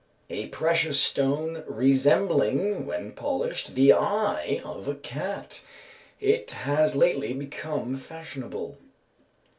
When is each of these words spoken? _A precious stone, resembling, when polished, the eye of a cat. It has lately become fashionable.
_A 0.35 0.47
precious 0.47 0.99
stone, 0.99 1.63
resembling, 1.67 2.87
when 2.87 3.11
polished, 3.11 3.75
the 3.75 3.93
eye 3.93 4.59
of 4.65 4.87
a 4.87 4.95
cat. 4.95 5.61
It 6.19 6.49
has 6.65 6.95
lately 6.95 7.33
become 7.33 7.95
fashionable. 7.97 8.79